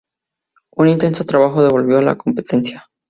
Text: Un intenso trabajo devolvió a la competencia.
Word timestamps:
Un 0.71 0.89
intenso 0.89 1.25
trabajo 1.27 1.61
devolvió 1.63 1.99
a 1.99 2.01
la 2.01 2.15
competencia. 2.17 2.89